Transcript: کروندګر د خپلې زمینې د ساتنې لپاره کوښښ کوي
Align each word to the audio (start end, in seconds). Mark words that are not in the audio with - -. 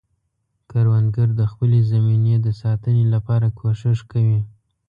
کروندګر 0.69 1.27
د 1.39 1.41
خپلې 1.51 1.79
زمینې 1.91 2.35
د 2.39 2.47
ساتنې 2.61 3.03
لپاره 3.13 3.47
کوښښ 3.57 3.99
کوي 4.11 4.39